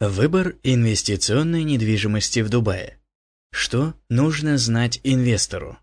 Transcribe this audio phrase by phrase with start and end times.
[0.00, 2.98] Выбор инвестиционной недвижимости в Дубае.
[3.52, 5.76] Что нужно знать инвестору?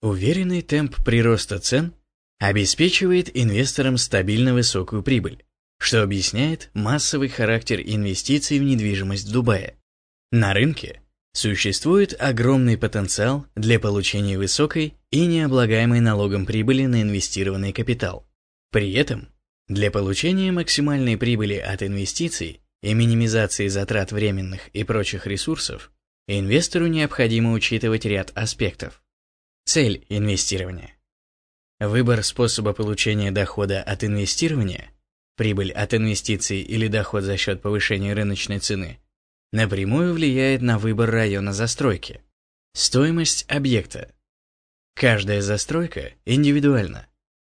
[0.00, 1.92] Уверенный темп прироста цен
[2.38, 5.42] обеспечивает инвесторам стабильно высокую прибыль,
[5.80, 9.74] что объясняет массовый характер инвестиций в недвижимость в Дубае.
[10.30, 11.00] На рынке
[11.32, 18.24] существует огромный потенциал для получения высокой и необлагаемой налогом прибыли на инвестированный капитал.
[18.70, 19.30] При этом
[19.66, 25.90] для получения максимальной прибыли от инвестиций и минимизации затрат временных и прочих ресурсов,
[26.28, 29.02] инвестору необходимо учитывать ряд аспектов.
[29.64, 30.92] Цель инвестирования.
[31.80, 34.90] Выбор способа получения дохода от инвестирования,
[35.34, 39.00] прибыль от инвестиций или доход за счет повышения рыночной цены,
[39.50, 42.20] напрямую влияет на выбор района застройки.
[42.74, 44.12] Стоимость объекта.
[44.94, 47.06] Каждая застройка индивидуальна,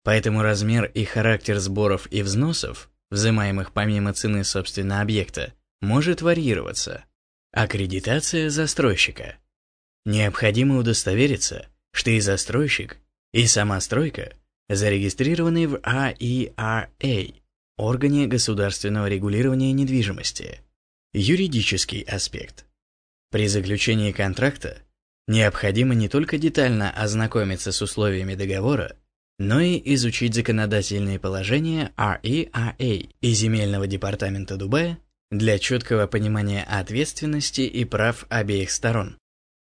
[0.04, 7.06] поэтому размер и характер сборов и взносов взимаемых помимо цены собственно объекта, может варьироваться.
[7.52, 9.38] Аккредитация застройщика.
[10.06, 12.98] Необходимо удостовериться, что и застройщик,
[13.34, 14.34] и сама стройка
[14.70, 17.36] зарегистрированы в AERA,
[17.78, 20.62] органе государственного регулирования недвижимости.
[21.14, 22.66] Юридический аспект.
[23.32, 24.82] При заключении контракта
[25.28, 28.96] необходимо не только детально ознакомиться с условиями договора,
[29.42, 35.00] но и изучить законодательные положения RERA и Земельного департамента Дубая
[35.32, 39.18] для четкого понимания ответственности и прав обеих сторон.